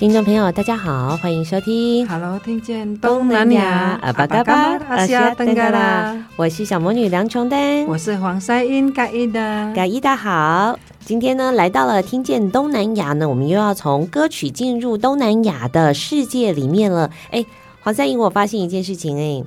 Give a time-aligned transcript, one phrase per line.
[0.00, 2.08] 听众朋友，大家好，欢迎收听。
[2.08, 6.16] Hello，听见东南亚，阿巴嘎巴，阿西亚登嘎啦。
[6.36, 10.78] 我是小魔女梁琼丹，我是黄赛英嘎伊的，嘎伊的好。
[11.00, 17.10] 今天呢，来到了听见东南亚呢，我们又要从歌曲进入东南亚的世界里面了。
[17.30, 17.44] 哎，
[17.82, 19.44] 黄赛英，我发现一件事情，哎，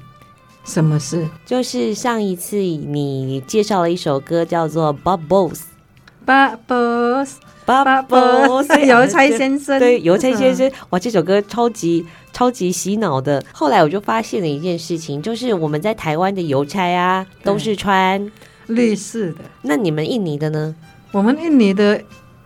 [0.64, 1.28] 什么事？
[1.48, 5.62] 就是上一次你介绍了一首歌，叫做《Bubbles》
[6.68, 7.38] ，Bubbles。
[7.66, 8.02] 爸爸，
[8.86, 13.44] 邮差先生，对，邮差先生，哇，这首歌超级超级洗脑的。
[13.52, 18.32] 后来我就发现了一件事情，就是我们在台湾的邮差啊，都是穿
[18.68, 19.36] 绿色的。
[19.62, 20.76] 那你们印尼的呢？
[21.12, 22.02] 我们印尼的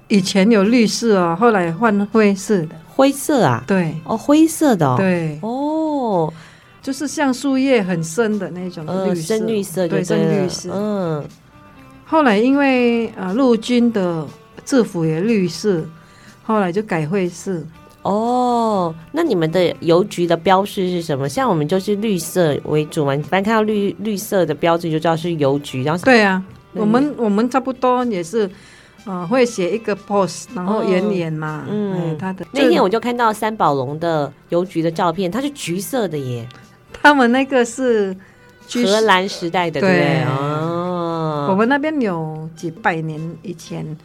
[0.07, 2.69] 以前有绿色哦，后来换灰色的。
[2.95, 3.63] 灰色啊？
[3.67, 4.95] 对，哦，灰色的哦。
[4.97, 6.33] 对，哦，
[6.81, 10.69] 就是像树叶很深的那种绿色，深绿色，对，深绿色。
[10.73, 11.25] 嗯。
[12.05, 14.25] 后来因为呃陆军的。
[14.67, 15.81] 制服也绿色，
[16.43, 17.63] 后来就改灰色。
[18.03, 21.27] 哦，那你们的邮局的标识是什么？
[21.27, 25.83] 像我们就是绿色为主嘛，反正看到绿绿色的标志就知道是邮局。
[25.83, 26.43] 然后对啊，
[26.73, 28.49] 我们我们差不多也是，
[29.05, 31.65] 呃，会写一个 post，然后圆脸嘛。
[31.67, 36.47] 哦、嗯，他的那天我就看到三宝龙的邮局的照片，它是橘色的耶。
[36.93, 38.15] 他们那个是
[38.69, 41.47] 荷兰时代的，对哦。
[41.49, 43.97] 我们那边有几百年以前。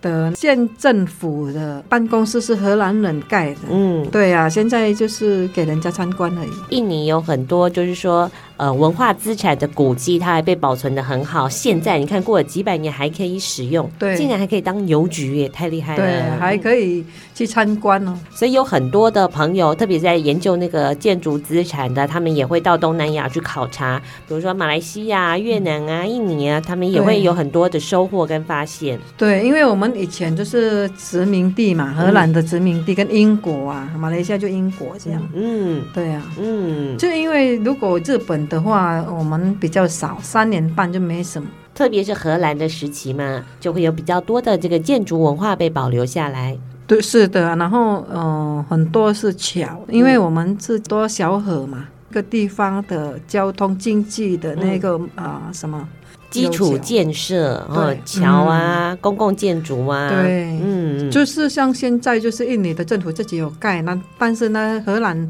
[0.00, 6.50] 的县政府的办公室是荷兰人盖的，嗯，对啊，现在就是给人家参观而已。
[6.70, 11.48] 印尼有很多就是说，呃，文化资产的古迹，它还被保存的很好。
[11.48, 16.04] 现在你看，过了几百年还可以使用，对，竟然还可以当邮局，也太厉害了。
[16.04, 17.04] 对，还可以
[17.34, 18.16] 去参观哦。
[18.30, 28.98] 所以有很多的朋友，特别在研究那个建筑资产的，他们也会到东南亚去考察，比如说马来西亚、越南啊、印尼啊，他们也会有很多的收获跟发现。
[29.16, 29.88] 对，因为我们。
[29.98, 35.20] 以前就是殖民地嘛，荷兰的殖民地跟英国啊，马来西亚就英国这样。
[35.34, 41.48] 嗯，对啊，嗯，就因为如果日本的话，我们比较少，三年半就没什么。
[41.74, 46.58] 特别是荷兰的时期嘛，就会有比较多的这个建筑文化被保留下来。
[46.86, 47.54] 对，是的。
[47.54, 55.88] 然后，嗯、呃，很多是桥，因为我们是多小河嘛，各地方的交通经济的那个啊、呃、什么。
[56.30, 65.26] 基础建设，哦，桥啊，嗯、公共建筑啊，对，嗯，就是像现在，就是印尼的政府自己有盖，那但是呢，荷兰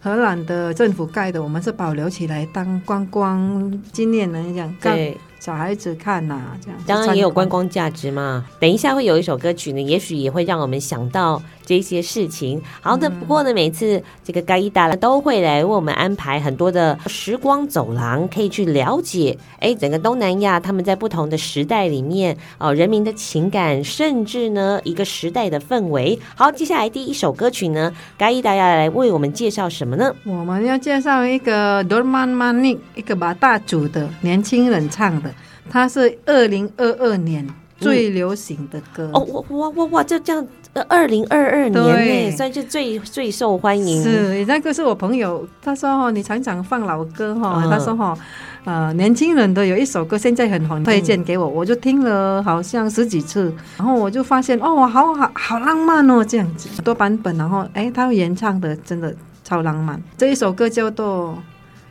[0.00, 5.18] 荷兰的政府盖的，我们是保留起来当观光纪念的这样，对。
[5.40, 8.44] 小孩子看呐、啊，这样当然也有观光价值嘛。
[8.58, 12.58] 等一下会有一首歌曲呢，也许也会让我们想到这些事情。
[12.80, 26.18] 好的，不过呢，每次这个盖伊达都会来为我们安排很多的时光走廊，可以去了解哎，整个东南亚他们在不同的时代里面哦，人民的情感，甚至呢一个时代的氛围。
[26.34, 30.10] 好，接下来第一首歌曲呢，盖伊达要来为我们介绍什么呢？
[30.24, 35.30] 我们要介绍一个 Dorman Manik，一个巴大族的年轻人唱的。
[35.70, 37.46] 他是二零二二年
[37.78, 40.46] 最流行的歌、嗯、哦，哇哇哇哇，就这样，
[40.82, 44.02] 二零二二年内算是最最受欢迎。
[44.02, 48.16] 是，那个是我朋友，他说哈，你常常放老歌哈，他说哈，
[48.64, 59.14] 呃，年轻人的有一首歌现在很红，推荐给我，我就听了好像十几次，然后我就发现哦，好好好浪漫哦，这样子，很多版本，然后哎，他原唱的真的
[59.44, 60.00] 超浪漫。
[60.16, 61.38] 这一首歌叫做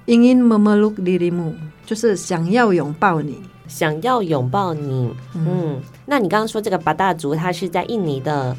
[0.11, 1.51] 《Ingin Memeluk Dirimu》，
[1.85, 3.41] 就是想要拥抱你。
[3.67, 8.55] 想要拥抱你，嗯，嗯，那你刚刚说这个八大族，他是在印尼的，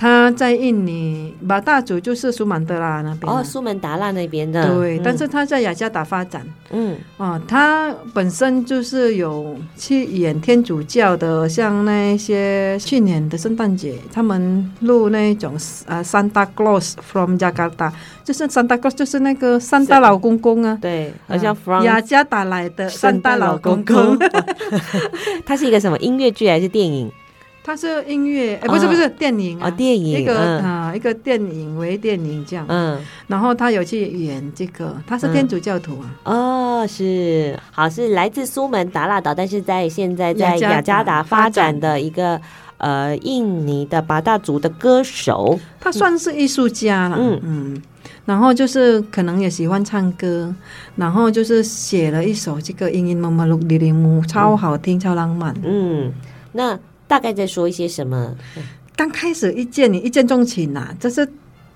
[0.00, 3.30] 他在印尼，马大祖就是苏门答腊那边。
[3.30, 4.74] 哦，苏门答腊那边的。
[4.74, 6.42] 对，嗯、但是他在雅加达发展。
[6.70, 15.52] 嗯，哦，他本身就是有去演天主教的，像那些去年的圣诞节，他们录那种
[15.86, 17.92] 啊，Santa Claus from Jakarta，
[18.24, 20.78] 就是 Santa Claus，就是那个圣诞老公公啊。
[20.80, 24.18] 对，好像 from 雅加达来的圣诞老公公。
[25.44, 27.12] 他是一个什么音乐剧还是电影？
[27.62, 32.98] 它是音乐，哎，不是不是电影啊，电影一个啊一个电影微电影这样，嗯，
[33.28, 42.40] 然后他有去演这个，他是天主教徒啊，哦，是，好，是来自苏门答腊岛，但是在现在在雅加达发展的一个
[42.78, 47.40] 呃印尼的八大族的歌手，他算是艺术家了，嗯。
[47.44, 47.82] 嗯，
[48.24, 50.52] 然后就是可能也喜欢唱歌，
[50.96, 56.10] 然后就是写了一首这个《英英妈妈录里里木》，超好听，超浪漫，嗯，
[56.52, 56.78] 那。
[57.10, 58.32] 大概在说一些什么？
[58.94, 61.28] 刚开始一见你一见钟情呐、啊，就是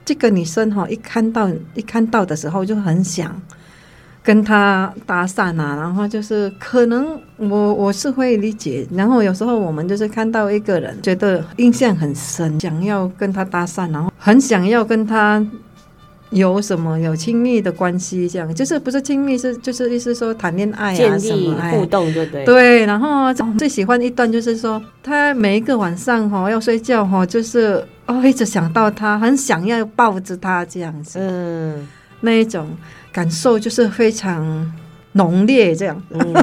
[0.05, 3.43] 这个女生哈，一看到一看到的时候就很想
[4.23, 15.45] 跟她搭讪啊，然后就是可能我我是会理解，然后有时候我们就是看到一个人觉得印象很深，想要跟他搭讪，然后很想要跟他。
[16.35, 18.29] 有什么有亲密的关系？
[18.29, 22.45] 这样就是不是亲密，是就是意思说谈恋爱啊，什么互动就对。
[22.45, 31.87] 对，然后最喜欢一段就是说，他每一个晚上哈要睡觉哈，就是哦一直想到他，很想要抱着他这样子，嗯，
[32.21, 32.77] 那一种
[33.13, 34.73] 感受就是非常
[35.13, 36.03] 浓烈这样。
[36.11, 36.35] 嗯、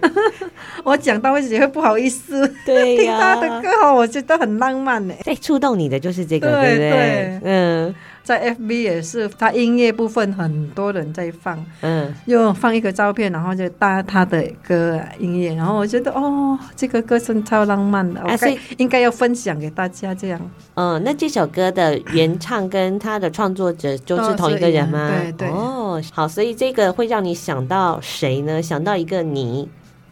[0.82, 5.12] 我讲到会觉得不好意思，对呀， 听他的歌哈，我觉得很浪漫呢。
[5.24, 6.90] 最触动你的就是这个，对不对？
[6.90, 7.94] 对嗯。
[8.30, 20.40] 在 FB 也是，他音乐部分很多人在放，嗯，又放一个照片，然后就搭他的歌音乐，然后我觉得哦，这个歌声超浪漫的，啊，所以应该要分享给大家这样。
[20.74, 25.10] 嗯，那这首歌的原唱跟他的创作者就是同一个人吗？
[25.10, 25.48] 对对。
[25.48, 28.62] 哦，好，所以这个会让你想到谁呢？
[28.62, 29.68] 想到一个你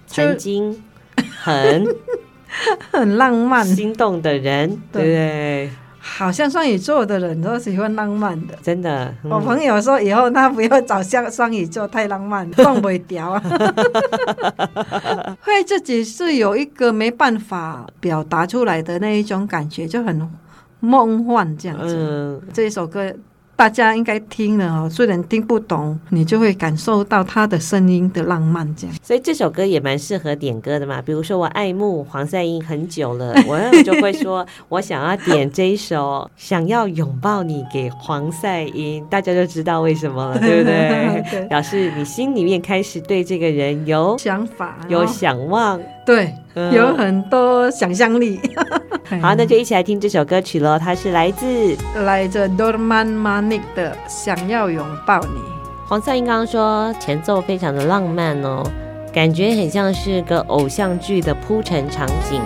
[0.08, 0.82] 曾经
[1.40, 1.86] 很
[2.90, 5.70] 很浪漫、心动的人，对不对？
[6.16, 9.14] 好像双鱼座的人都喜欢浪漫的，真的。
[9.22, 13.42] 嗯、我朋友说以后他不要找像双鱼座太浪漫， 撞不掉啊。
[15.42, 20.28] 会自己是有一个没办法表达出来的那一种感觉，就很
[20.80, 21.94] 梦幻这样子。
[21.96, 23.12] 嗯、这一首歌。
[23.58, 28.94] 大家应该听了哦，虽然听不懂，你就会感受到他的声音的浪漫，这样。
[29.02, 31.02] 所以这首歌也蛮适合点歌的嘛。
[31.02, 41.24] 比如说我爱慕黄赛音很久了， 我就会说我想要点这一首，想要拥抱你给黄赛音，大家就知道为什么了， 对不对？
[41.28, 48.40] 对，表示你心里面开始对这个人有想法，有想望，对，嗯、有很多想象力。
[49.20, 50.78] 好，那就一起来听这首歌曲喽。
[50.78, 55.26] 它是来自来自 Dorman Manik 的《想要拥抱你》。
[55.86, 58.62] 黄赛音刚刚说前奏非常的浪漫哦，
[59.12, 62.40] 感觉很像是个偶像剧的铺陈场景。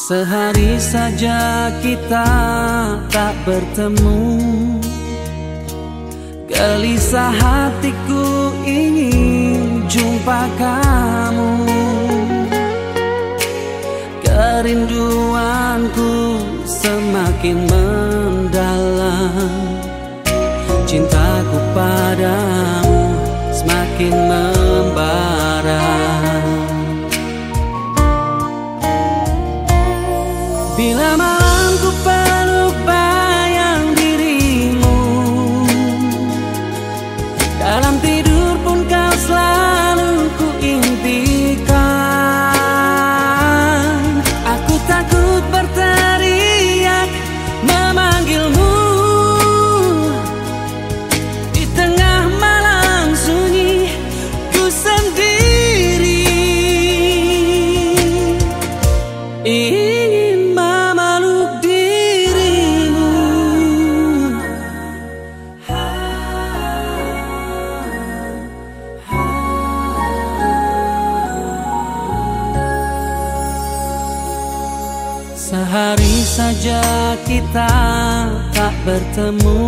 [0.07, 2.31] Sehari saja kita
[3.11, 4.76] tak bertemu
[6.57, 11.69] Gelisah hatiku ingin jumpa kamu.
[14.25, 19.53] Kerinduanku semakin mendalam.
[20.89, 22.56] Cintaku padamu
[77.27, 77.73] kita
[78.51, 79.63] tak bertemu.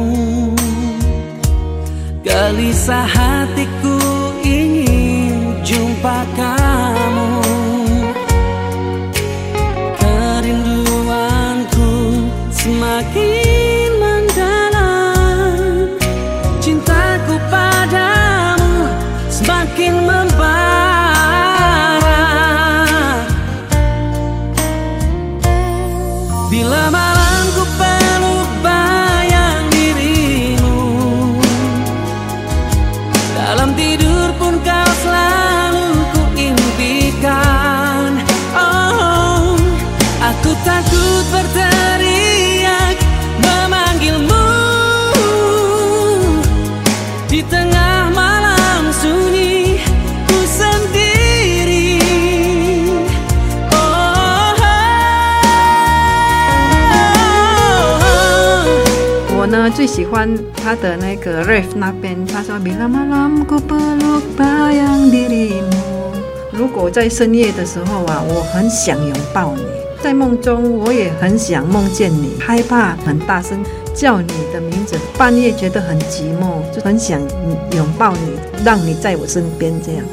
[2.26, 3.98] Gelisah hatiku
[4.42, 6.26] ingin jumpa
[59.98, 66.14] 喜欢他的那个 riff 那边，他说 Bila malam ku peluk bayang dirimu。
[66.52, 69.62] 如果在深夜的时候啊，我很想拥抱你，
[70.00, 73.58] 在梦中我也很想梦见你，害怕很大声
[73.92, 77.20] 叫你的名字，半夜觉得很寂寞，就很想
[77.72, 80.04] 拥抱你，让你在我身边这样。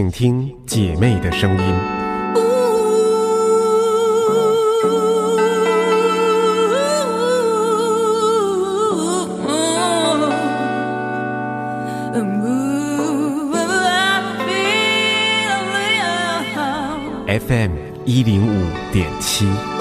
[0.00, 1.58] 请听姐妹的声音”。
[17.46, 17.72] FM
[18.06, 19.79] 一零五点七。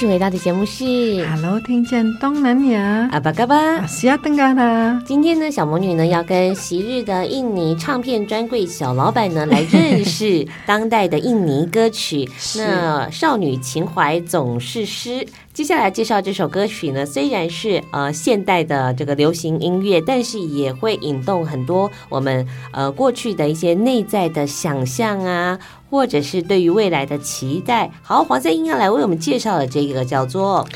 [0.00, 0.82] 续回到的节目是
[1.26, 3.86] Hello，听见东南亚，阿巴嘎巴。
[3.86, 4.98] 西亚登嘎啦。
[5.04, 12.26] 今天呢，小魔女呢要跟昔日的印尼唱片专柜小老板呢来认识 当代的印尼歌曲。
[12.56, 15.26] 那少女情怀总是诗。
[15.52, 25.58] 接下来介绍这首歌曲呢，虽然是呃现代的这个流行音乐，但是也会引动很多我们呃过去的一些内在的想象啊，
[25.90, 27.90] 或者是对于未来的期待。
[28.00, 30.66] 好，黄赛英要来为我们介绍的这个叫做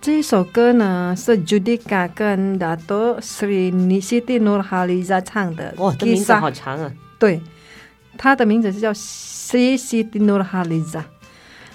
[0.00, 5.74] 这首歌呢，是 Judika 跟 Dato Sri Nisiti Nurhaliza 唱的。
[5.78, 6.92] 哇，这名字好长啊！
[7.18, 7.40] 对，
[8.16, 11.02] 他的名字是叫 Sri Siti Nurhaliza。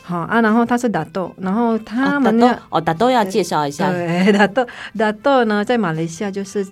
[0.10, 3.92] 好啊，然后他是 Dato，然后他们要哦，Dato 要介绍一下。
[3.92, 6.66] 对， Dato Dato 呢，在马来西亚就是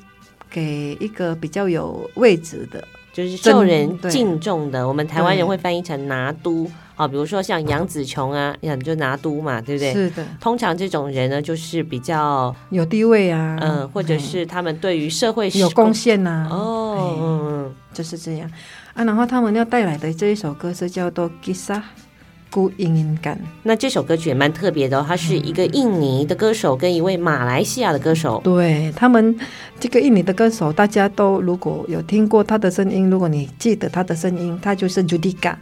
[0.50, 4.88] 给一个比较有位置的，就是受人敬重的。
[4.88, 9.94] 我们台湾人会翻译成拿督啊，比如说像杨子琼啊，就拿督嘛，对不对？
[9.94, 10.25] 是的。
[10.39, 16.48] 通常这种人呢，就是比较有地位啊，嗯，或者是他们对于社会有贡献呐。
[16.50, 18.50] 哦，嗯，就是这样
[18.96, 19.03] 啊。
[19.03, 21.29] 然后他们要带来的这一首歌是叫做《。
[22.50, 25.06] 孤音音感，那这首歌曲也蛮特别的哦。
[25.08, 28.42] 他是一个印尼的歌手跟一位马来西亚的歌手。
[28.44, 29.38] 对他们，
[29.80, 35.56] 这个印尼的歌手，大家都如果有听过他的声音，如果你记得他的声音，他就是 Judika，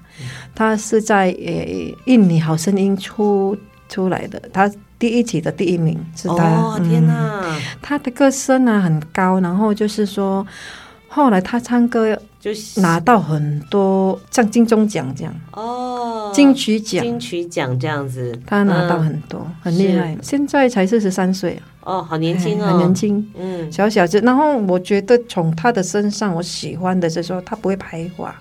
[0.54, 3.58] 他是在呃印尼好声音出
[3.89, 6.36] 出来的，他第一期的第一名是他。
[6.36, 10.46] 哦天哪，嗯，他的歌声呢很高，然后就是说，
[11.08, 12.18] 后来他唱歌。
[12.46, 15.34] 就是拿到很多像金钟奖这样。
[15.54, 20.16] 哦，金曲奖、金曲奖这样子，他拿到很多，嗯、很厉害。
[20.22, 24.20] 现在才四十三岁哦，好年轻哦，很年轻，嗯，小小子。
[24.20, 28.36] 然后我觉得从他的身上，我喜欢的是说他不会排华，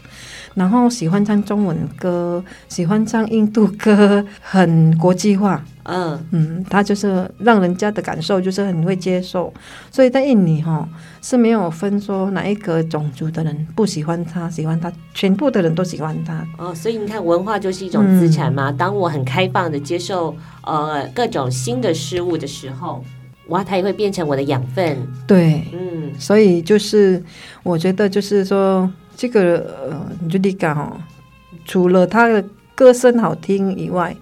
[0.54, 5.64] 然后喜欢唱中文歌，喜欢唱印度歌，很国际化。
[5.86, 9.52] 嗯嗯，他就是让人家的感受就是很会接受，
[9.90, 10.88] 所以在印尼哈
[11.20, 16.42] 是没有分说哪一个种族的人不喜欢他，喜欢他，全部的人都喜欢他。
[16.56, 18.70] 哦，所以你看，文化就是一种资产嘛。
[18.70, 20.34] 嗯、当我很开放的接受
[20.64, 23.04] 呃各种新的事物的时候，
[23.48, 24.96] 哇，它也会变成我的养分。
[25.26, 27.22] 对，嗯，所以就是
[27.62, 30.96] 我觉得就是说这个呃，你就你讲哦，
[31.64, 32.44] 除了他的
[32.74, 34.16] 歌声好听以外。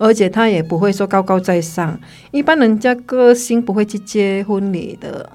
[0.00, 1.98] 而且他也不会说高高在上，
[2.30, 5.28] 一般人家歌星不会去接婚礼的，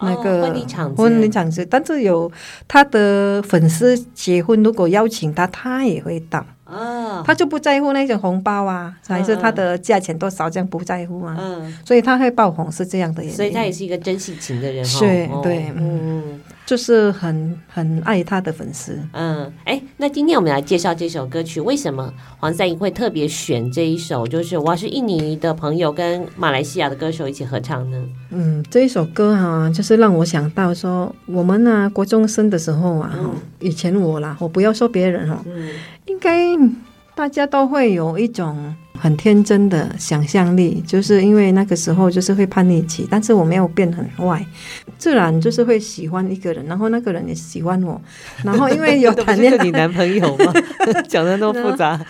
[0.00, 2.32] 那个婚礼场婚礼场子，但是有
[2.66, 6.42] 他的粉丝结婚，如果邀请他，他也会到。
[6.64, 11.36] 哦，他就不在乎那种红包啊，还是他的价钱多少，这样不在乎啊。
[11.38, 13.36] 嗯，所以他会爆红是这样的原因。
[13.36, 14.82] 所以他也是一个真性情的人。
[14.98, 16.40] 对对，嗯。
[16.66, 24.26] 就是很很爱他的粉丝，嗯，哎，那今天我们来介绍这首歌曲，为什么黄赛音会特别选这一首？
[24.26, 28.02] 就是我是印尼的朋友跟马来西亚的歌手一起合唱呢。
[28.30, 35.68] 嗯，这一首歌哈、啊，就是让我想到说，我们呢、啊，国中生的时候啊，嗯、以前我啦，我不要说别人哈、哦，嗯，
[36.06, 36.56] 应该
[37.14, 38.74] 大家都会有一种。
[38.98, 44.44] 很天真的想象力，就是因为那个时候就是会叛逆期，但是我没有变很坏，
[44.98, 48.00] 自然就是会喜欢一个人，然后那个人也喜欢我，
[48.42, 50.52] 然后因为有谈恋爱，你男朋友吗？
[51.08, 52.00] 讲的那么复杂，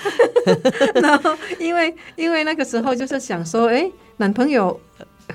[1.02, 4.78] 然后因为因为那个时候就是想说，哎，男朋友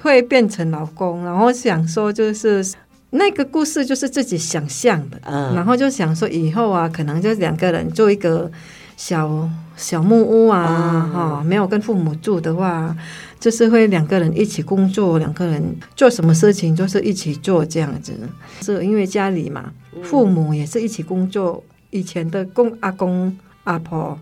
[0.01, 2.65] 会变成老公，然后想说就是
[3.09, 8.49] 那个故事就是自己想象的，嗯，然后就想说以后啊，可能就两个人做一个。
[8.99, 12.93] 小小木屋啊，哈、哦，没有跟父母住的话，
[13.39, 15.63] 就是会两个人一起工作，两个人
[15.95, 18.13] 做什么事情就是一起做这样子。
[18.59, 19.71] 是因为家里嘛，
[20.03, 24.19] 父母也是一起工作，以前的公阿公阿婆，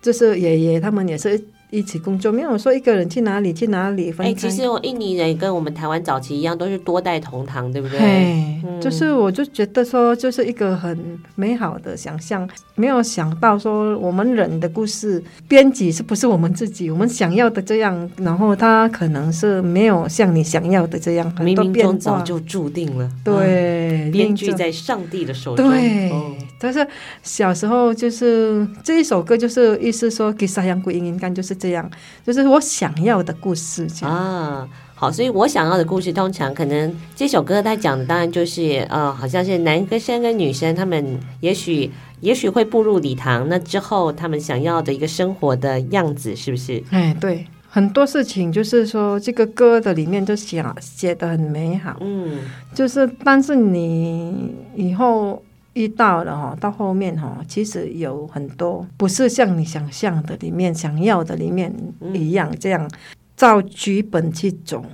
[0.00, 1.38] 就是爷爷他们也是。
[1.70, 4.10] 一起工作，没有说一个人去哪里去哪里。
[4.18, 7.98] 哎、欸，其实我印尼人跟我们台湾早期一样，都是多代同堂，对不对？
[7.98, 23.08] 嘿嗯、就是我就觉得说，就是一个很美好的想象，没有想到说我们人的故事编辑是不是我们自己，我们想要的这样，然后他可能是没有像你想要的这样，冥冥中早就注定了。
[23.22, 25.70] 对，编剧、嗯、在上帝的手中。
[25.70, 26.10] 对，
[26.58, 26.86] 但是
[27.22, 31.58] 小时候就是这一首歌，就是意思说给沙羊鬼应应该就是。
[31.58, 31.90] 这样
[32.24, 41.90] 就是我想要的故事啊，好，所以我想要的故事，通常可能这首歌它讲的当然就是呃，好像是男生跟女生，他们也许
[42.20, 46.80] 也许会步入礼堂，那之后他们想要的一个生活的样子，是不是？
[46.90, 52.38] 哎，对，很多事情就是说这个歌的里面就写写的很美好，嗯，
[52.72, 55.42] 就是但是你以后。
[55.78, 61.72] 遇到了哈，到后面哈，其实有很多不是像你想象的里面想要的里面
[62.12, 62.90] 一样，这样
[63.36, 64.84] 照剧本去走。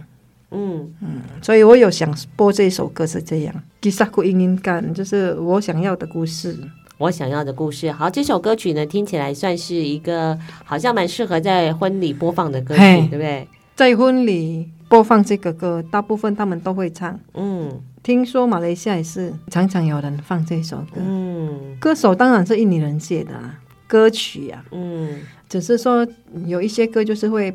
[0.51, 6.55] 嗯嗯，所以我有想播这首歌是这样，其实故应应干，就是我想要的故事，
[6.99, 7.91] 我想要的故事。
[7.91, 13.49] 好，这首歌曲呢，听起来算是一个好像蛮适合在婚礼播放的歌曲，对不对？
[13.75, 17.19] 在婚礼播放这个歌，大部分他们都会唱。
[17.33, 17.81] 嗯。
[18.05, 26.07] 听说马来西亚也是常常有人放这首歌，嗯，歌手当然是印尼人写的啊，歌曲啊，嗯，只是说
[26.45, 27.53] 有一些歌就是会。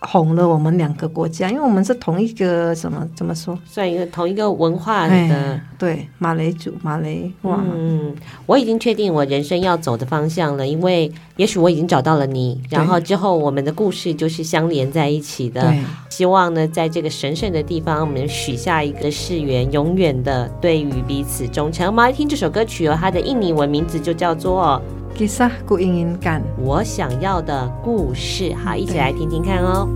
[0.00, 7.60] 红了我们两个国家，因为我们是同一个什么怎么说，算一个同一个文化的，哎、对马来族马来话。
[7.64, 8.14] 嗯，
[8.46, 15.74] 我已经确定我人生要走的方向了，因为也许我已经找到了你，然后之后我们的故事就是相连在一起的。
[16.08, 21.86] 希望呢，在这个神圣的地方，我们许下一个誓言，永远的对于彼此忠诚。
[21.86, 24.80] 我们来听这首歌曲哦，它的印尼文名字就叫做。
[25.17, 29.87] Kisah ku inginkan，我想要的故事，好，一起来听听看哦。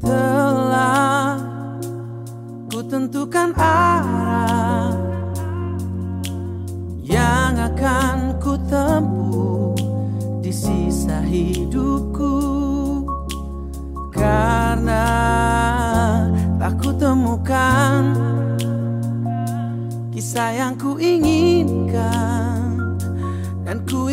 [0.00, 1.36] Telah
[2.72, 4.96] ku tentukan arah
[7.04, 9.76] yang akan ku tempuh
[10.40, 12.40] di sisa hidupku
[14.08, 15.04] karena
[16.56, 18.16] tak ku temukan
[20.08, 22.41] kisah yang ku inginkan
[23.73, 24.05] dan ku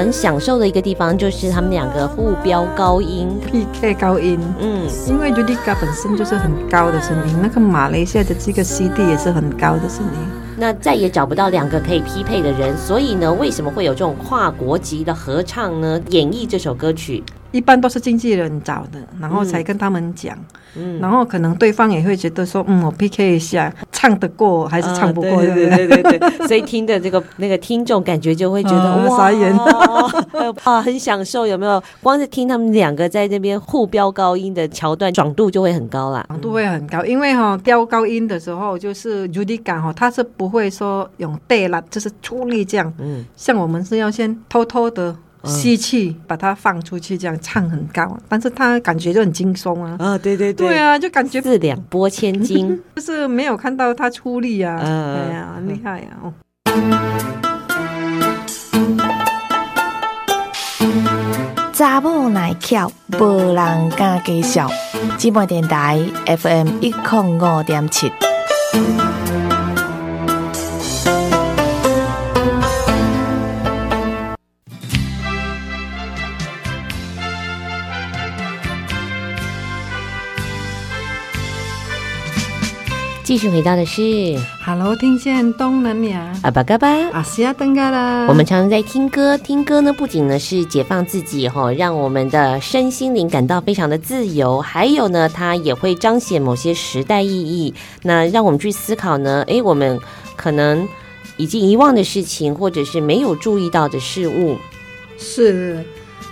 [0.00, 3.28] 很享受的一个地方就是他们两个互飙高音。
[3.52, 10.20] PK 高音，嗯，因为 Judika 本身就是很高的声音，那个马来西亚的这个 CD 也是很高的声音。
[10.56, 16.00] 那再也找不到两个可以匹配的人，所以呢，为什么会有这种跨国籍的合唱呢？
[16.08, 20.36] 演绎这首歌曲，一般都是经纪人找的，然后才跟他们讲，
[20.76, 26.02] 嗯，然后可能对方也会觉得说，嗯，我 PK 一下，唱得过还是唱不过，啊对对不对？
[26.02, 29.52] 对对所以听的这个那个听众感觉就会觉得、 啊哇，傻眼
[30.64, 31.82] 啊， 很享受，有没有？
[32.02, 36.24] 光是听他们两个在那边互飙高音的桥段，爽度就会很高啦。
[36.28, 49.96] 爽度会很高，因为哈、哦、飙高音的时候，就是 Judy 感哈，他是不会说用带啦，就是出力这样，嗯，像我们是要先偷偷的吸气，把它放出去，这样唱很高，但是他感觉就很轻松啊。
[49.98, 56.24] 啊，对对对，啊，就感觉四两拨千斤， 就是没有看到他出力啊，嗯哎呀，很厉害呀、啊！
[56.24, 56.34] 哦。
[61.72, 64.68] 查某耐翘，无人敢介绍。
[65.16, 68.12] 姊妹电台 FM 一零五点七。
[83.30, 84.02] 继续回到的是
[84.66, 86.88] Hello，听见东南亚，阿巴嘎巴。
[87.12, 88.26] 阿西亚登嘎啦。
[88.28, 97.72] 我们常常在听歌，听歌呢不仅呢是解放自己哈，让我们的身心灵感到非常的自由，还有呢，它也会彰显某些时代意义。
[98.02, 99.96] 那让我们去思考呢，诶，我们
[100.34, 100.88] 可能
[101.36, 104.56] 已经遗忘的事情，或者是没有注意到的事物。
[105.16, 105.84] 是，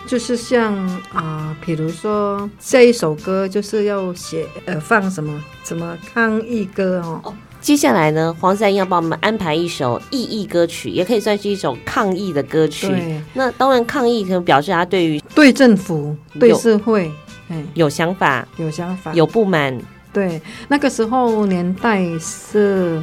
[0.08, 0.74] 就是像
[1.12, 7.34] 啊，比如说这一首歌就是要写呃放什么什么抗议歌哦。
[7.60, 12.88] 接下来呢，黄赛英要帮我们安排一首意义歌曲，也可以算是一首抗议的歌曲。
[12.88, 17.12] 对，那当然抗议可能表示他对于对政府、对社会，
[17.50, 19.78] 哎，有想法、有想法、有不满。
[20.10, 23.02] 对，那个时候年代是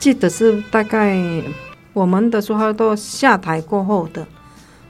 [0.00, 1.16] 记得是大概
[1.92, 4.26] 我们的苏哈多下台过后的，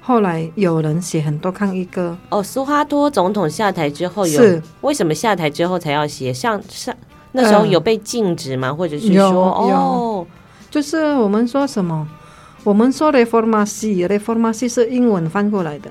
[0.06, 2.14] 后来有人写很多抗议歌。
[2.28, 6.30] 哦，苏哈多总统下台之后有，是为什么下台之后才要写？
[6.30, 6.94] 像上
[7.32, 8.68] 那时候有被禁止吗？
[8.68, 10.26] 嗯、或者是说有哦，
[10.70, 12.06] 就是我们说什么？
[12.62, 15.90] 我们说 reformasi，reformasi 是英文翻过来的，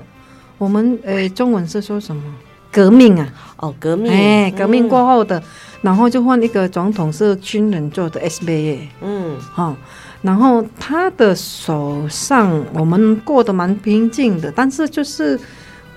[0.58, 2.22] 我们呃中文是说什么？
[2.70, 3.28] 革命啊！
[3.58, 5.42] 哦，革命，哎，革命过后的，嗯、
[5.82, 9.76] 然后就换一个总统是军人做的 SBA，嗯，哈、哦，
[10.24, 15.38] 然后他的手上我们过得蛮平静的，但是就是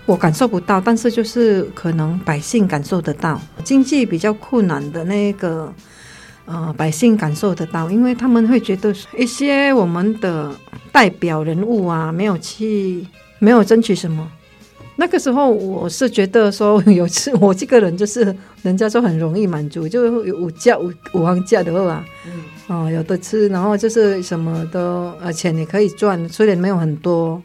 [0.06, 5.74] 我感受不到，但是就是可能百姓感受得到，经济比较困难的那个
[6.46, 10.52] 呃百姓感受得到，因为他们会觉得一些我们的
[10.92, 13.08] 代表人物啊没有去
[13.40, 14.30] 没有争取什么。
[14.98, 22.04] 那个时候我是觉得说，有次 我这个人就是人家说很容易满足，就有五价五五行价的话，
[22.68, 24.82] 哦，有的吃，然后就是什么的，
[25.22, 27.42] 而且你可以赚，虽然没有很多，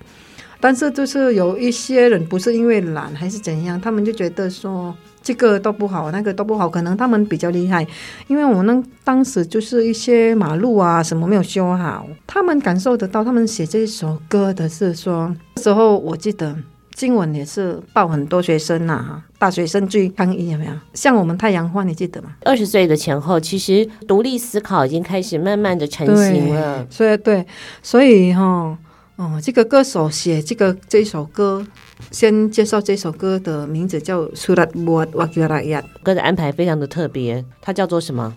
[0.60, 7.86] 但是就是有一些人不是因为懒还是怎样，他们就觉得说这个都不好，那个都不好，可能他们比较厉害，
[8.26, 16.56] 因为我们当时就是一些马路啊什么没有修好，他们感受得到，他们写这首歌的是说，那时候我记得
[16.94, 20.72] 经文也是报很多学生呐、啊，大学生去抗议有没有？
[20.94, 22.30] 像我们太阳花，你记得吗？
[22.44, 26.86] 二十岁的前后，其实独立思考已经开始慢慢的成型了。
[26.90, 27.46] 所以对，
[27.82, 28.78] 所以哈、哦，
[29.16, 31.66] 哦，这个歌手写这个这首歌。
[32.10, 38.36] 先介绍这首歌的名字叫《Surat Buat Wakil Rakyat》，歌的安排非常的特别，它叫做什么？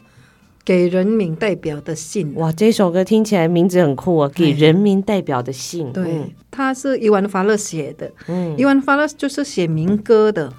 [0.65, 2.33] 给人民代表的信。
[2.35, 4.31] 哇，这首歌听起来名字很酷啊！
[4.33, 5.93] 给人民代表的信。
[5.93, 8.11] 对，嗯、他是伊万法勒写的。
[8.27, 10.51] 嗯，伊万法勒就是写民歌的。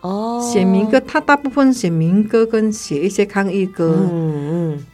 [0.00, 3.98] 哦，写民歌，他大部分写民歌跟写一些抗议歌。
[4.10, 4.86] 嗯嗯，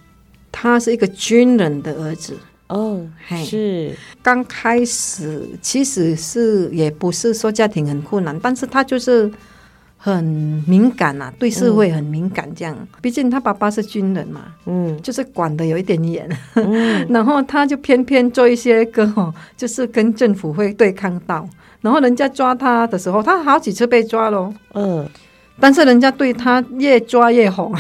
[0.50, 2.36] 他是一个军人的儿子。
[2.66, 3.04] 哦，
[3.44, 9.30] 是刚开始，其实是也不是说家庭很困难，但是他就是
[10.02, 10.24] 很
[10.66, 12.74] 敏感呐、啊，对社会很敏感，这样。
[12.80, 21.46] 嗯、毕竟他爸爸是军人嘛，嗯，就是管的有一点严，嗯、 然后他就偏偏做一些歌，就是跟政府会对抗到，
[21.82, 25.06] 然后人家抓他的时候，他好几次被抓喽，嗯，
[25.60, 27.74] 但是人家对他越抓越红。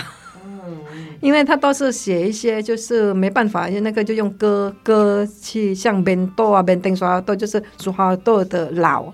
[1.22, 9.12] 因为他都是写一些，就是没办法，那个就用歌歌去像边豆啊边登苏哈多，就是苏哈多的老，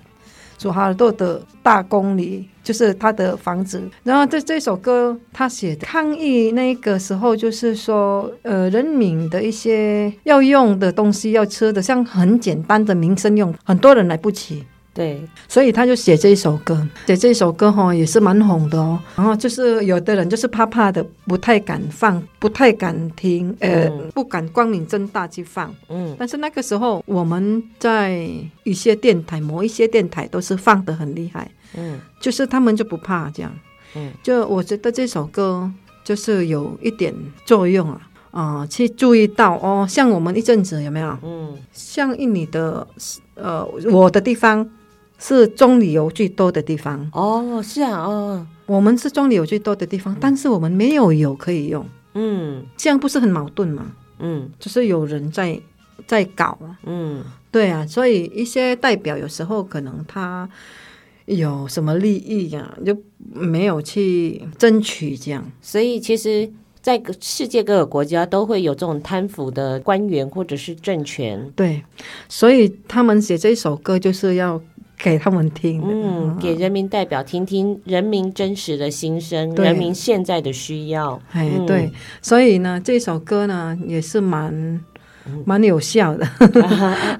[0.56, 3.82] 祖哈多的大公里，就是他的房子。
[4.02, 14.64] 然后这这首歌他写抗议那个时候，就是说，呃，人民的一些要用的东西要吃的，像很简单的民生用，很多人来不起。
[14.96, 18.98] 对，所以他就写这一首歌，写这一首歌哈也是蛮红的哦。
[19.14, 25.70] 然后就是有的人就是怕怕的，不太敢放，不太敢听，呃，嗯、不敢光明正大去放。
[25.90, 28.26] 嗯，但是那个时候我们在
[28.64, 31.50] 一些电台，某一些电台都是放得很厉害。
[31.76, 33.52] 嗯，就是他们就不怕这样。
[33.96, 35.70] 嗯，就我觉得这首歌
[36.04, 41.18] 就是有一点作用啊，啊、呃，去注意到哦，像我们一阵子有没有？
[41.22, 42.86] 嗯，像印尼的，
[43.34, 44.66] 呃，我的地方。
[45.18, 47.08] 是棕榈油最多的地方。
[47.12, 53.92] 哦，是啊，哦，我们是棕榈油最多的地方，但是我们没有油可以用，嗯，这样不是很矛盾吗？
[54.18, 55.60] 嗯，就是有人在
[56.06, 60.48] 在搞，嗯，对啊，所以一些代表有时候可能他
[61.24, 62.96] 有什么利益呀、啊，就
[63.32, 66.50] 没有去争取这样，所以其实，
[66.80, 71.82] 在世界各个国家都会有这种贪腐的官员或者是政权，对，
[72.28, 74.60] 所以他们写这首歌就是要。
[74.98, 81.20] 给他们听，嗯，给人民代表听听人民真实的心声，人民现在的需要。
[81.32, 84.80] 哎，嗯、对，所以呢，这首歌呢也是蛮
[85.44, 86.26] 蛮有效的，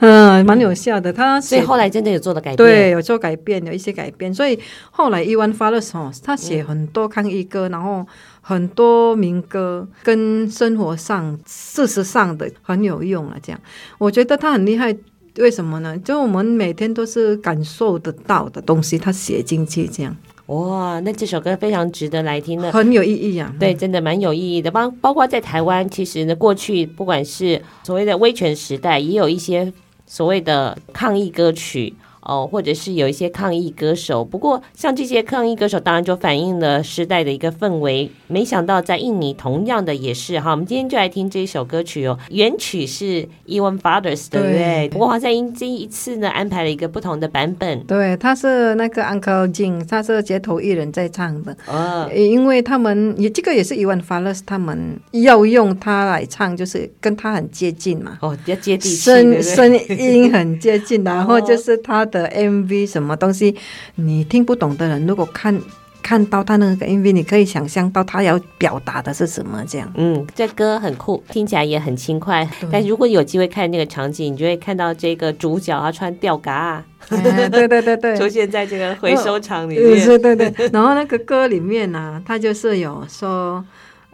[0.00, 1.12] 嗯，蛮有效的。
[1.14, 4.32] 他所以后来真的有做了改变，对，有做改变，有一些改变。
[4.32, 4.58] 所以
[4.90, 8.06] 后来伊万发的时候，他写很多抗议歌，嗯、然后
[8.40, 13.36] 很多民歌，跟生活上、事实上的很有用啊。
[13.42, 13.60] 这样，
[13.98, 14.96] 我觉得他很厉害。
[15.38, 15.96] 为什么呢？
[15.98, 20.16] 就我们每天都是感受得到的东西，他写进去这样。
[20.46, 23.52] 哇，那这首歌非常值得来听的，很有意义啊！
[23.58, 24.70] 对，真的蛮有意义的。
[24.70, 29.72] 包包括在台湾，其实呢，过去不管是所谓的威权时代，也有一些
[30.06, 31.92] 所谓的抗议歌曲。
[32.26, 38.10] 哦，或者是有一些抗议歌手，不过像这些抗议歌手，当然就反映了时代的一个氛围。
[38.26, 40.50] 没想到在印尼，同样的也是哈。
[40.50, 44.56] 我们今天就来听这一首歌曲哦，原曲是 Iwan Fathers，对不对？
[44.56, 47.80] 对，不过好像因这一次呢，安排了一个不同的版本。
[47.84, 51.56] 对，他是那个 Uncle Jin，他是街头艺人在唱的。
[51.68, 58.18] 哦，因为他们也这个也是 Iwan Fathers，他们要用他来唱，就是跟他很接近嘛。
[58.20, 62.15] 哦，比较接地气，声声音很接近，然后就是他的。
[62.16, 63.56] 的 MV 什么东西，
[63.96, 65.60] 你听不懂的人，如果看
[66.02, 69.64] 看到他那个 MV，你可以想象到他要表达的是什么。
[69.66, 72.48] 这样，嗯，这歌很酷，听起来也很轻快。
[72.60, 80.06] 对但如果有机会看那个场景，你就会看到这个主角啊穿吊嘎啊，哎、对对对对， 出现在这个回收场里面。
[80.06, 83.64] 对对对，然后那个歌里面呢、啊，他就是有说，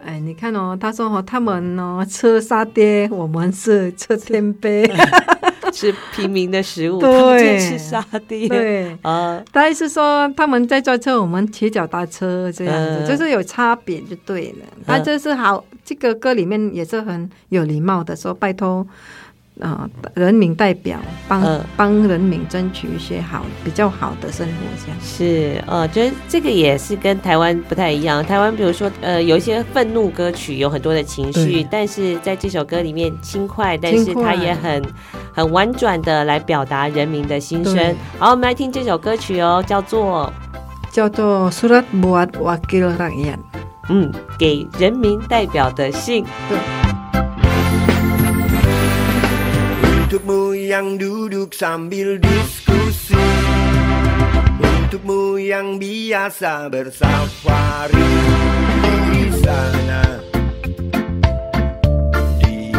[0.05, 4.89] 哎，你看哦，他说哦，他们哦吃沙爹，我们是吃天杯。
[5.71, 9.43] 吃平民的食物，对，吃沙爹，对啊。
[9.51, 14.65] 他意思说他们在坐车，我们骑脚踏车这样子，呃、就是有差别就对了。
[14.85, 18.85] 他就是好，呃、这个歌里面也是很有礼貌的说，拜托。
[19.61, 21.41] 啊、呃，人民代表帮
[21.77, 28.25] 帮、呃、人民争取一些好比较好的生活，这样是呃，觉得这个也是跟台湾不太一样。
[28.25, 34.83] 台湾比如说呃，有一些愤怒歌曲，有很多的情绪，但是在这首歌里面轻快，但是它也很
[35.33, 37.75] 很婉转的来表达人民的心声。
[37.75, 40.33] 对好，我们来听这首歌曲哦，叫做
[40.91, 43.37] 叫做 Surat Buat Wakil Rakyat。
[43.89, 46.25] 嗯，给人民代表的信。
[46.49, 46.92] Untukmu
[50.73, 53.13] yang duduk sambil diskusi.
[54.57, 58.09] Untukmu yang biasa bersafari
[59.13, 60.01] Di sana.
[62.41, 62.73] Di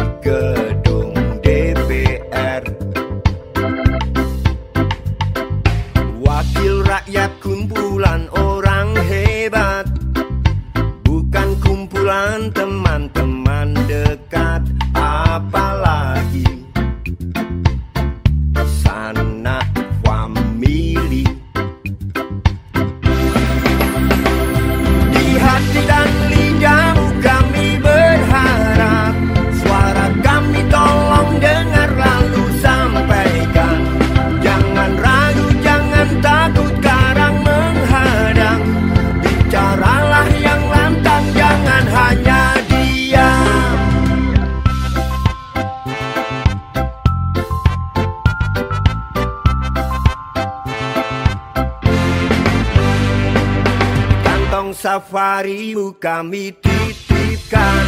[55.25, 57.85] safarimu kami titipkan.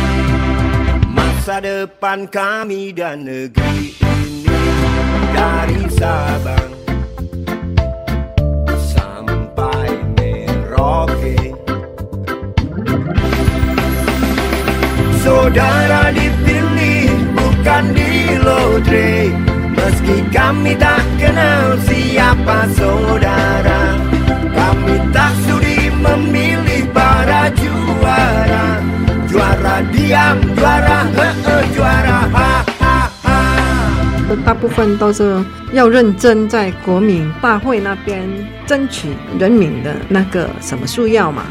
[1.13, 4.57] Masa depan kami dan negeri ini
[5.37, 6.73] Dari Sabang
[8.73, 9.85] Sampai
[10.17, 11.37] Merauke.
[15.21, 19.29] Saudara dipilih bukan di lotre
[19.77, 23.93] Meski kami tak kenal siapa saudara
[24.55, 26.46] Kami tak sudi memilih
[34.45, 38.27] 大部分都是要认真在国民大会那边
[38.65, 39.09] 争取
[39.39, 41.43] 人民的那个什么素要嘛。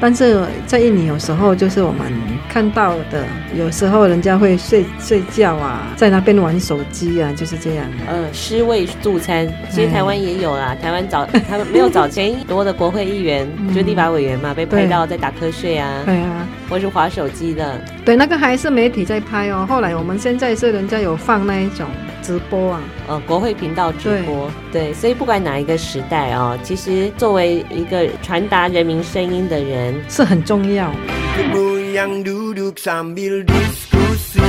[0.00, 2.12] 但是在印尼有时候就是我们
[2.48, 3.24] 看到的，
[3.56, 7.84] 有时候人家会睡睡觉啊，在那边玩手机啊，就是这样。
[8.06, 10.76] 呃，尸位助餐，其实台湾也有啦。
[10.80, 17.80] 台湾早，他们没有早前多的国会议员，就立法委员嘛，被拍到在打瞌睡啊，对啊，或是划手机的。
[18.04, 19.66] 对，那个还是媒体在拍哦。
[19.68, 21.86] 后来我们现在是人家有放那一种
[22.22, 24.50] 直播啊，呃，国会频道直播。
[24.72, 30.91] 对，所以不管哪一个时代哦，其实作为一个传达人民声音的人是很重要。
[31.33, 34.45] Untukmu yang duduk sambil diskusi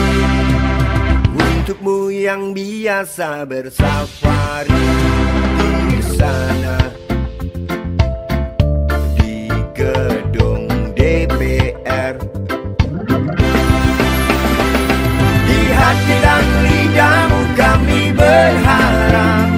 [1.32, 4.84] Untukmu yang biasa bersafari
[5.88, 6.76] Di sana
[9.16, 12.20] Di gedung DPR
[15.48, 19.57] Di hati dan lidahmu kami berharap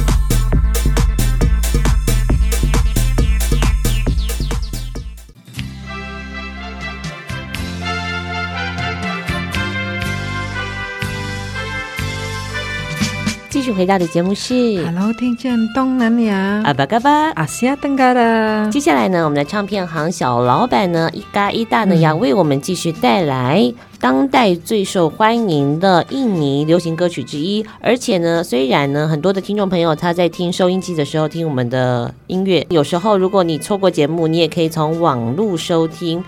[13.73, 17.29] 回到的节目是 Hello，听见东南亚阿巴嘎巴。
[17.31, 18.69] 阿西亚登嘎啦。
[18.69, 27.65] 接下来呢，我们的唱片行小老板呢，一嘎一大呢，嗯要为我们继续带来当代最受欢迎的印尼流行歌曲之一。
[27.79, 36.23] 而且呢，虽然呢，很多的听众朋友他在听收音机的时候听我们的音乐，有时候如果你错过节目，你也可以从网络收听。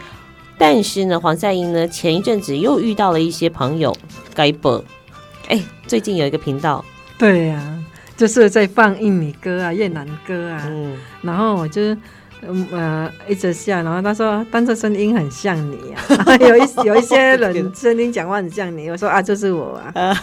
[0.57, 3.93] 但是呢，黄赛英呢，前一阵子又遇到了一些朋友
[4.33, 4.81] 改播，
[5.49, 6.85] 哎，最近有一个频道，
[7.17, 7.79] 对呀、
[8.17, 11.81] 就是在放印尼歌啊、越南歌啊，嗯，然后我就
[12.45, 20.13] 嗯呃一直笑，然后他说，但是声音很像你啊，然 后有一有一些人声音讲话很像你，我说啊，就是我啊，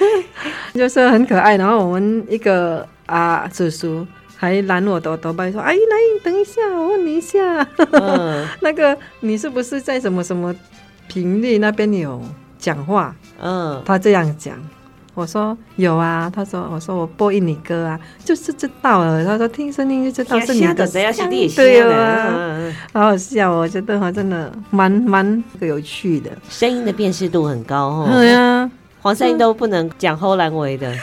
[0.74, 1.56] 就是很可爱。
[1.56, 4.06] 然后我们一个啊叔叔
[4.36, 8.46] 还拦我的头发说，阿姨来，等一下，我问你一下，嗯。
[8.62, 10.54] 那个你是不是在什么什么
[11.08, 12.22] 频率那边有
[12.58, 13.14] 讲话？
[13.42, 14.54] 嗯，他这样讲，
[15.14, 19.24] 我说有啊，他说我说我播印尼歌啊，就是知道了。
[19.24, 26.30] 他说听声音就知道是你的，谁要是你对啊，嗯好好笑，我觉得哈真的蛮蛮有趣的。
[26.48, 28.08] 声音的辨识度很高哦。
[28.12, 28.70] 对呀，
[29.02, 30.94] 黄赛英都不能讲后兰维的，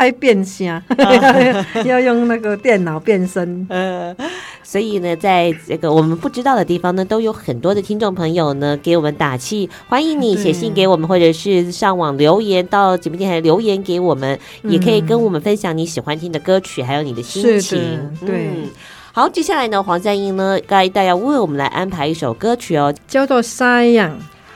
[0.00, 0.82] 爱变声，
[1.84, 3.66] 要用那个电脑变声。
[3.68, 4.16] 呃，
[4.64, 17.78] 所以呢，在这个我们不知道的地方呢，都有很多的听众朋友呢给我们打气，欢迎你写信给我们，或者是上网留言到节目电台留言给我们，也可以跟我们分享你喜欢听的歌曲，还有你的心情。
[17.78, 18.26] 的。
[18.26, 18.48] 对。
[18.56, 18.70] 嗯。
[19.12, 24.10] 好，接下来呢，黄赛英呢，该大家为我们来安排一首歌曲哦，叫做《沙样》，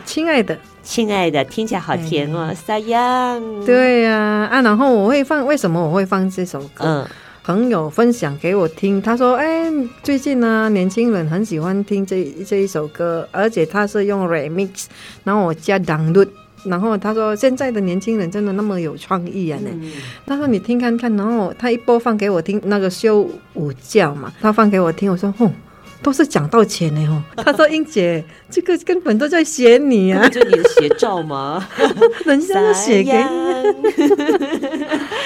[0.06, 0.58] 亲爱的。
[0.84, 3.42] 亲爱的，听起来好甜哦，沙样。
[3.64, 6.84] 对呀啊，然后我会放，为什么我会放这首歌？
[6.84, 7.06] 嗯
[7.46, 9.70] 朋友分享给我听，他说：“哎，
[10.02, 14.86] 最近呢，年轻人很喜欢听这这一首歌，而且他是用 remix，
[15.24, 16.26] 然后我加 download，
[16.64, 19.68] 然后他说现在的年轻人真的那么有创意啊呢。
[19.74, 19.92] 嗯
[20.24, 25.50] 他说你听看看，然后他一播放给我听，那个修午觉嘛，他放给我听，我说哦。”
[26.04, 27.20] 都是讲到钱的哦。
[27.38, 31.66] 他说：“英姐，这个根本都在写你啊，这是你的写照吗？
[32.26, 33.24] 人家都写给你。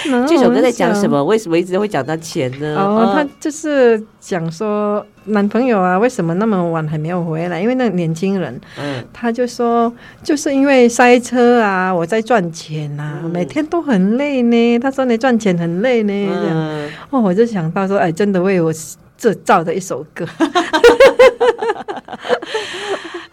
[0.28, 1.24] 这首歌在讲什我么？
[1.24, 2.76] 为什么一直会讲到钱呢？
[2.78, 7.60] 哦，他就是讲说男朋友啊，为什么那么晚还没有回来？
[7.60, 14.78] 因为那个年轻人，嗯他就说，就是因为塞车啊，我在赚钱啊，嗯每天都很累呢。
[14.78, 16.56] 他说你赚钱很累呢，这样。
[16.56, 18.72] 嗯，哦，我就想到说，哎，真的为我
[19.18, 20.24] 这造的一首歌。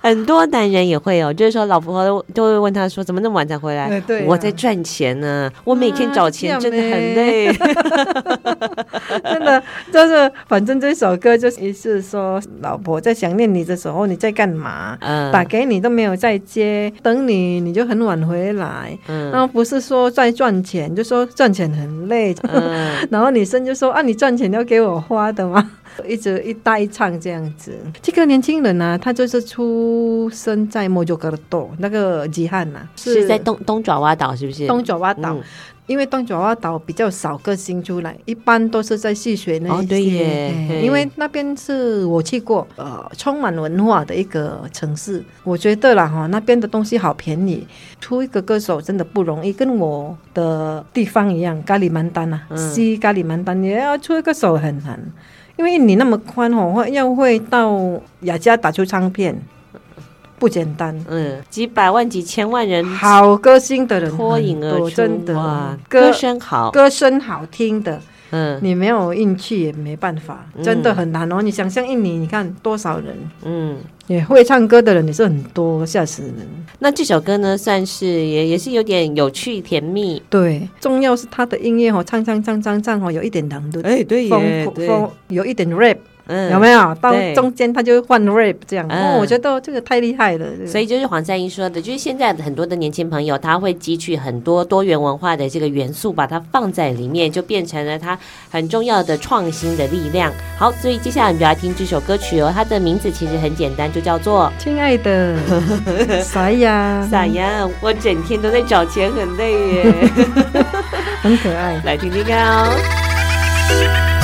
[0.06, 3.86] 很多男人也会有，就是说老婆都会问他说，怎么那么晚才回来？
[3.89, 7.51] 哎对啊我在赚钱呢，我每天找钱啊真的很累。
[9.24, 14.95] 真的就是，反正这首歌就是意思说，老婆在想念你的时候，你在干嘛？
[15.01, 18.95] 嗯打给你都没有在接，等你你就很晚回来。
[19.08, 22.36] 然后嗯不是说在赚钱，就说赚钱很累。
[22.43, 25.72] 嗯 然后女生就说啊，你赚钱要给我花的吗？
[26.08, 27.78] 一直一带一唱这样子。
[28.02, 34.68] 这个年轻人呢、啊，他就是出生在摩羯哥的岛，那个吉汉呐，是在东东爪哇岛，是不是？
[34.68, 35.34] 东爪哇岛。
[35.34, 35.41] 嗯
[35.88, 39.84] 因为东爪哇岛比较少歌星出来，一般都是在戏水那一些。
[39.84, 45.24] 哦对耶嘿嘿因为那边是我去过，呃，充满文化的一个城市。
[45.43, 47.68] 我觉得啦哈，那边的东西好便宜，
[48.02, 55.00] 出一个歌手真的不容易，跟我的地方一样，咖喱曼丹啊，嗯西咖喱曼丹也要出一个手很难，
[55.58, 57.78] 因为你那么宽哦，会要会到
[58.22, 59.36] 雅加打出唱片，
[60.38, 61.06] 不简单。
[61.08, 68.01] 嗯，几百万、几千万人好歌星的人脱颖而出，真的歌声好，歌声好听的，
[68.32, 71.42] 嗯你没有运气也没办法，嗯真的很难哦。
[71.42, 73.78] 你想象印尼，你看多少人嗯。
[74.08, 76.36] 也会唱歌的人也是很多，吓死人。
[76.78, 80.22] 那这首歌呢，算是也也是有点有趣甜蜜。
[80.30, 84.44] 对，重要是他的音乐哦，唱唱唱唱唱哦，有一点难度，哎，对风
[84.76, 85.98] 风有一点 rap，
[86.28, 86.96] 嗯有没有？
[86.96, 90.46] 到中间他就换 rap 这样，嗯哦，我觉得这个太厉害了。
[90.66, 98.18] 所以就是黄赛英说的，就是现在很多的年轻朋友，他会汲取很多多元文化的这个元素，把它放在里面，就变成了他
[98.50, 100.32] 很重要的创新的力量。
[100.58, 105.38] 好，所以接下来我们就要听这首歌曲哦，它的名字其实很简单，就叫做亲爱的，
[106.24, 107.08] 啥呀？
[107.10, 107.70] 撒样。
[107.82, 110.10] 我整天都在找钱，很累耶。
[111.22, 111.82] 很可爱。
[111.86, 114.14] 来听听看哦。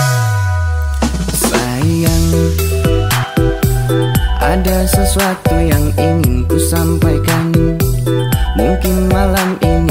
[4.42, 7.54] Ada sesuatu yang ingin ku sampaikan.
[8.58, 9.91] Mungkin malam ini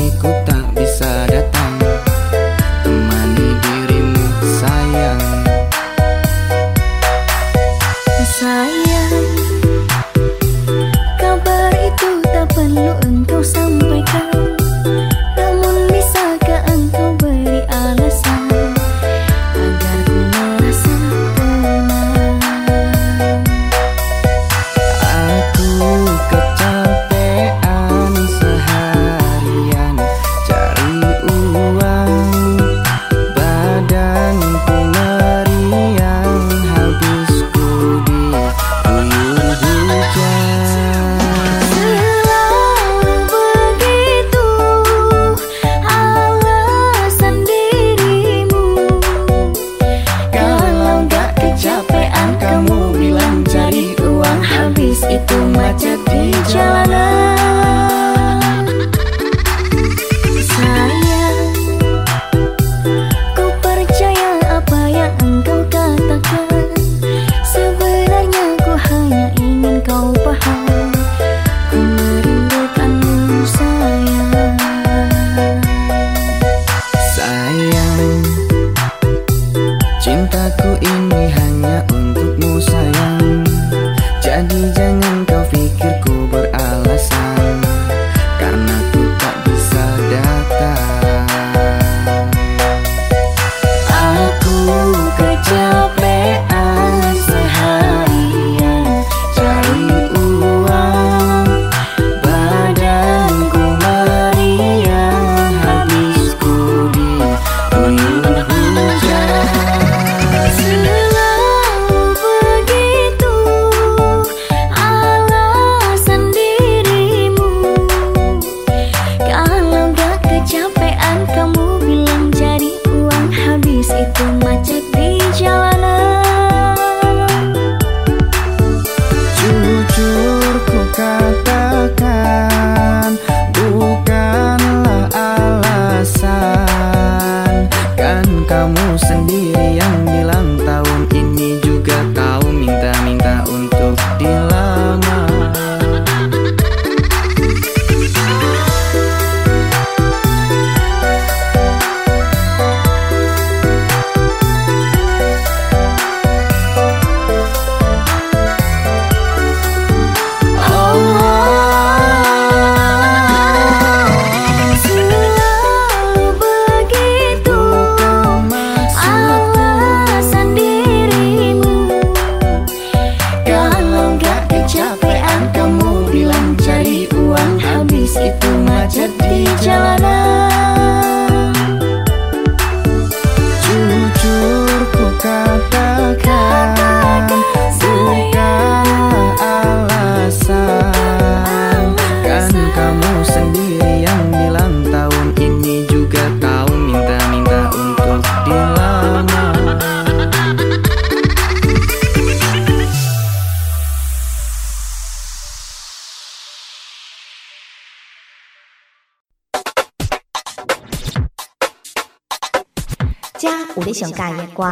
[213.41, 214.71] 遮有你上喜欢的歌，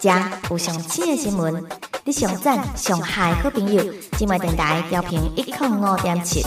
[0.00, 0.10] 遮
[0.50, 1.64] 有上新的新闻，
[2.04, 3.80] 你上赞上嗨好朋友，
[4.16, 6.44] 今麦电台调频一零五点七。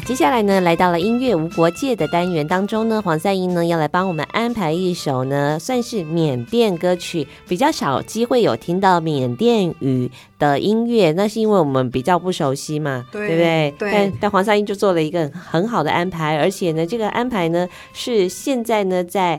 [0.00, 13.74] 好，接下来呢，来到了音乐无国界的单元当中呢，黄赛英呢要来帮我们安排一首呢，算是缅甸歌曲，比较少机会有听到缅甸语的音乐，那是因为我们比较不熟悉嘛，对对不对？
[13.78, 19.38] 对但但黄赛英就做了一个很好的安排，而且呢，这个安排呢是现在呢在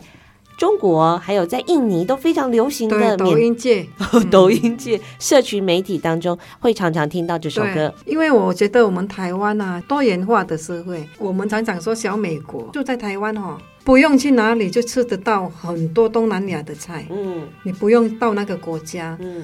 [0.61, 3.83] 中国还有在印尼都非常流行的， 抖音界，
[4.29, 17.41] 抖音界社群媒体当中会常常听到这首歌。，因为我觉得我们台湾啊，多元化的社会，我们常常说小美国，就在台湾哦，不用去哪里就吃得到很多东南亚的菜，嗯。
[17.63, 19.41] 你不用到那个国家，嗯，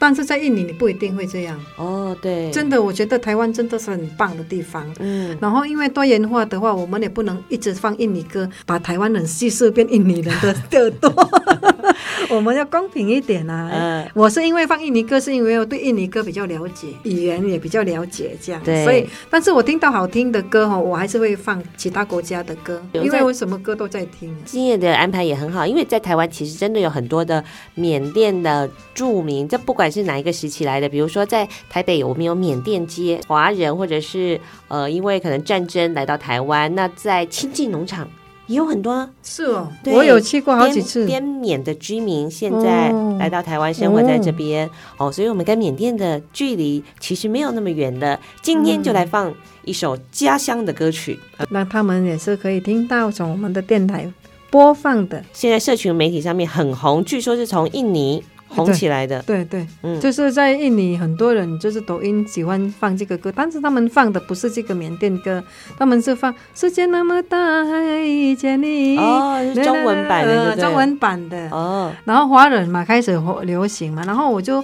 [0.00, 1.60] 但是在印尼你不一定会这样。
[1.76, 4.82] 哦，对，真的，我觉得台湾真的是很棒的地方。
[4.98, 5.36] 嗯。
[5.38, 11.12] 然后，因为多元化的话，我们也不能一直放印尼歌，把台湾人叙事变印尼人的 耳朵。
[12.30, 13.68] 我们要公平一点啊！
[13.72, 18.62] 嗯我是因为放印尼歌，是因为我对印尼歌比较了解，语言也比较了解，这样。
[18.64, 24.34] 对所以，但是我听到好听的歌哈，我还是会放其他国家的歌，因为我什么歌都在听。
[24.44, 27.42] 今夜的安排也很好，因为在台湾其实真的有很多的
[27.74, 38.08] 缅甸的著名，这不管是哪一个时期来的，比如说在台北我们有缅甸街，华人或者是呃因为可能战争来到台湾，那在亲近农场
[38.46, 41.06] 也有很多是哦，对我有去过好几次。
[41.06, 44.66] 边缅的居民现在来到台湾生活在这边
[44.96, 48.18] 哦，哦，所以我们跟缅甸的距离其实没有那么远的。
[48.42, 49.32] 今天就来放
[49.64, 51.16] 一首家乡的歌曲，
[51.50, 54.12] 那他们也是可以听到从我们的电台
[54.50, 55.24] 播放的。
[55.32, 58.20] 现在社群媒体上面很红，据说是从印尼
[58.50, 59.22] 红起来的。
[59.22, 65.42] 对对，嗯，就是在印尼很多人就是抖音喜欢放这个歌，但是他们放的不是这个缅甸歌，
[65.78, 71.92] 他们是放世界那么大还遇见你哦，是中文版的中文版的哦。
[72.04, 74.62] 然后华人嘛开始流行嘛，然后我就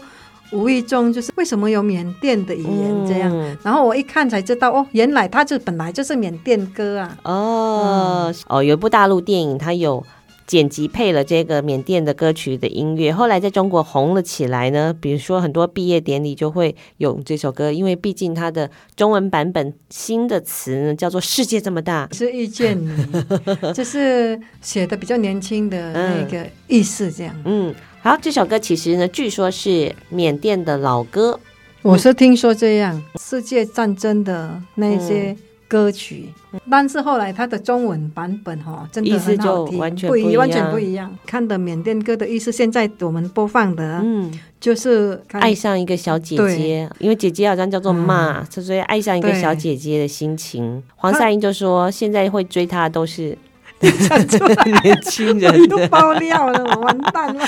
[0.53, 7.17] 无意中就是为什么有缅甸的语言这样，嗯、然后我一看才知道哦，原来它就本来就是缅甸歌啊。
[7.23, 10.05] 哦、嗯、哦，有一部大陆电影，它有。
[10.47, 14.95] 剪辑配了这个缅甸的歌曲的音乐，后来在中国红了起来呢。
[15.01, 22.95] 比如说很多毕业典礼就会有这首歌，因为毕竟它的中文版本新的词呢叫做“世界这么大”，是遇见你，
[23.75, 27.35] 就是写的比较年轻的那个意思这样。
[27.45, 27.75] 嗯。
[28.03, 31.41] 好，这首歌其实呢，据说是缅甸的老歌。
[31.83, 35.37] 我是听说这样，世界战争的那些
[35.69, 41.13] 歌曲，嗯、但是后来他的中文版本哈，真的很好听，完全不一，完全不一样。
[41.27, 50.83] 看的缅甸歌的意思，现在我们播放的，嗯，就是爱上一个小姐姐，因为姐姐好像叫做骂，嗯、所以爱上一个小姐姐的心情。
[50.95, 53.37] 黄赛英就说，现在会追她的都是。
[53.79, 57.45] 年轻人 都爆料了，我完蛋了！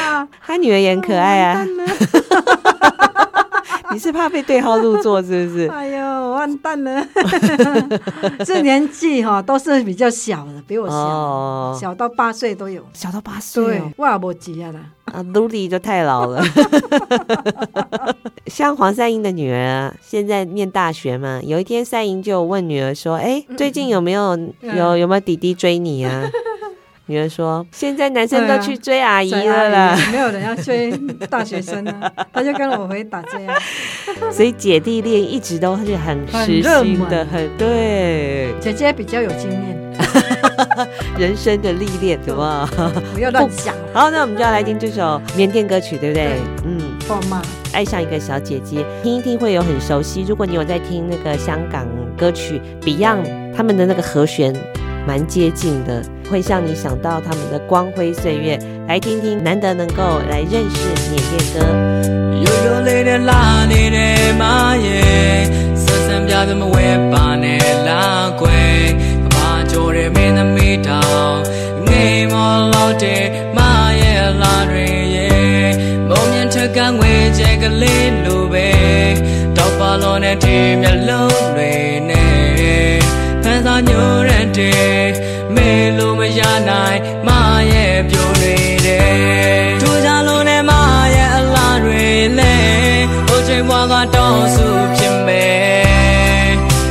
[0.00, 1.64] 啊，他女儿也很可爱啊。
[3.96, 5.66] 你是怕被对号入座是不是？
[5.72, 7.02] 哎呦，完蛋了！
[8.44, 14.80] 这年纪哈都是比较小的，比我小，哦、小到八岁都有，小到八岁，我也不急啊啦。
[15.06, 16.44] 啊，卢迪就太老了。
[18.48, 21.40] 像黄赛英的女儿，现在念大学嘛。
[21.42, 26.28] 有一天，赛英就问女儿说：“哎，最近有没有有有没有弟弟追你啊？”
[27.08, 30.90] 女儿说：“现在男生都去追阿姨了啦，没有人要追
[31.30, 32.10] 大学生啊。
[32.32, 33.54] ”他就跟我回答这样。
[34.32, 38.52] 所以姐弟恋一直都是很时兴的，很对。
[38.60, 39.76] 姐姐比较有经验。
[41.16, 42.68] 人生的历练，对吧？
[43.14, 43.74] 不要乱讲。
[43.94, 46.24] 好，那我们就要来听这首缅甸歌曲，对不对？
[46.24, 47.40] 对嗯，放嘛，
[47.72, 50.24] 爱上一个小姐姐，听一听会有很熟悉。
[50.28, 51.86] 如果你有在听那个香港
[52.18, 54.52] 歌曲 Beyond，他们的那个和弦
[55.06, 58.58] 蛮接近的，会让你想到他们的光辉岁月。
[58.88, 61.60] 来听听，难得能够来认识缅甸歌。
[69.68, 71.00] 做的没那味道，
[71.86, 72.36] 爱莫
[72.72, 73.06] 老的
[73.54, 75.78] 马也拉瑞耶，
[76.08, 77.86] 莫面特干为这个里
[78.28, 78.48] 路
[83.56, 85.06] မ်းသာညှိုးရန်တယ်
[85.54, 87.28] မေလိုမရနိုင်မ
[87.72, 88.54] ရဲ့ပြုံးနေ
[88.86, 90.72] တယ်ထူကြလုံးနဲ့မ
[91.14, 92.06] ရဲ့အလားတွေ
[92.38, 92.54] လဲ
[93.26, 96.50] ဟိုချိန်ဘွားကတော့စုဖြစ်မယ်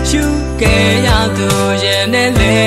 [0.10, 0.24] ရှု
[0.62, 1.50] ခဲ့ရသူ
[1.84, 2.58] ရဲ့နဲ့လေ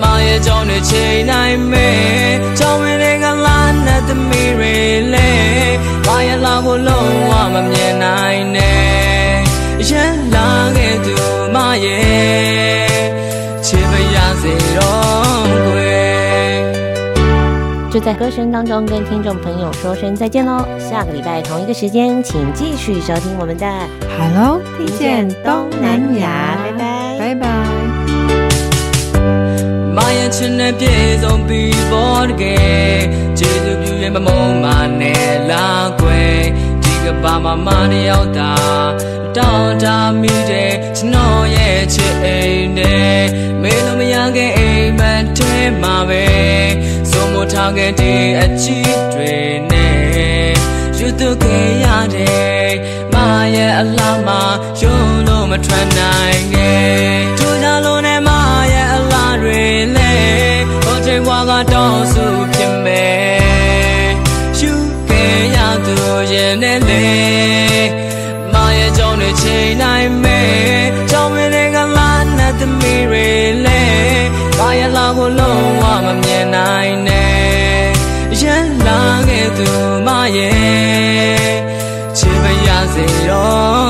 [0.00, 4.76] မရဲ့ကြောင့်နဲ့ချိန်နိုင်မယ်ကြောင်းဝင်တဲ့ကလာနဲ့သမီးတွေ
[5.14, 5.30] လဲ
[6.06, 8.81] မရဲ့လောက်ကိုလုံးဝမမြင်နိုင်နဲ့
[17.91, 23.65] 就在歌声当中跟听众朋友说声再见喽，下个礼拜同一个时间，请继续收听我们的
[24.17, 26.83] Hello，听见东南亚，拜拜，
[27.19, 27.47] 拜拜。
[29.95, 32.97] မာယာချင်တဲ့ပြေဆုံးပြီးပေါ်တကယ်
[33.37, 34.65] ကျေးဇူးပြုရင်မမုန်းမ
[35.01, 35.67] နဲ့လာ
[35.99, 36.39] ကွယ်
[36.83, 38.53] ဒီကဘာမမတယောက်သာ
[39.37, 39.85] တောင်းတ
[40.21, 43.21] မိတဲ့ကျွန်တော်ရဲ့ချစ်အိမ်နဲ့
[43.61, 46.25] မေလို့မရခဲ့အိမ်မက်ထဲမှာပဲ
[47.42, 49.34] စုံမထားခဲ့တဲ့အချစ်တွေ
[49.70, 50.52] နဲ့
[50.98, 52.72] ယူသူခဲ့ရတဲ့
[53.14, 54.40] မာရဲ့အလားမှာ
[54.80, 58.40] ယုံလို့မထွက်နိုင်ခဲ့ထို့ကြောင့်လို့နဲ့မာ
[58.72, 59.62] ရဲ့အလားတွေ
[59.96, 60.14] လဲ
[60.82, 64.10] ဟိုချိန်ဘွားကတောင်းစုဖြစ်မယ်
[64.58, 64.72] ရှု
[65.08, 65.96] ခဲ့ရသူ
[66.32, 67.06] ရဲ့နဲ့လေ
[68.52, 73.28] မာရဲ့ကြောင့်တွေချိန်နိုင်မယ်ကြောင့်မင်းတွေကလာနဲ့သမီးတွေ
[73.66, 73.82] လဲ
[74.58, 77.21] မာရဲ့လာကိုလုံးဝမမြင်နိုင်နဲ့
[80.36, 81.56] ရဲ့
[82.18, 83.81] ချစ်ပါရစေတော့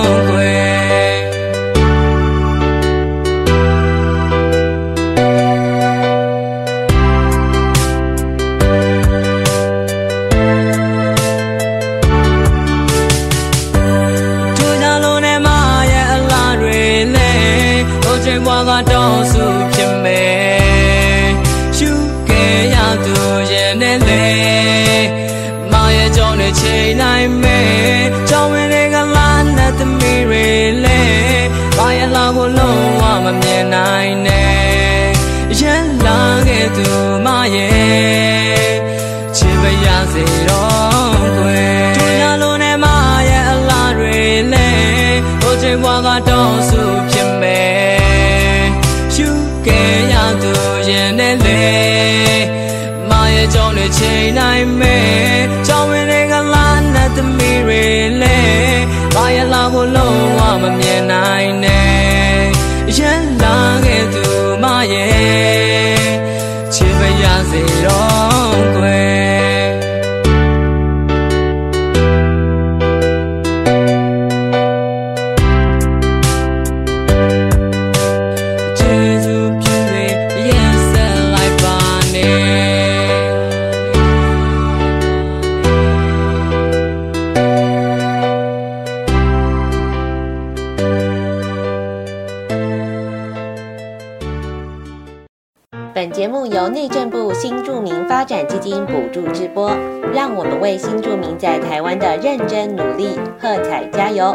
[100.72, 104.34] 为新住民在台湾的认真努力喝彩加油。